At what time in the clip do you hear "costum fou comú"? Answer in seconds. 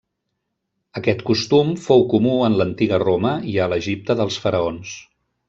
1.27-2.33